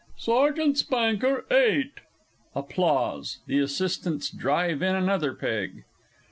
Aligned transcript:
_)Sergeant 0.19 0.79
Spanker 0.79 1.45
eight! 1.51 1.99
(_Applause; 2.55 3.37
the 3.45 3.59
Assistants 3.59 4.31
drive 4.31 4.81
in 4.81 4.95
another 4.95 5.35
peg. 5.35 5.83